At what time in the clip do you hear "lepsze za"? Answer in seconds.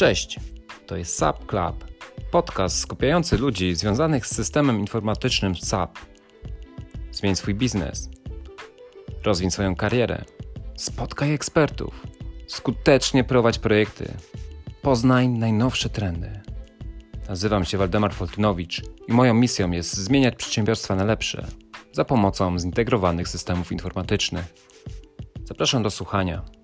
21.04-22.04